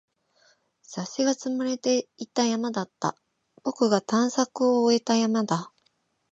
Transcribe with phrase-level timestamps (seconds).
[0.81, 3.15] 雑誌が積まれていた山だった。
[3.63, 5.71] 僕が探索を終えた山だ。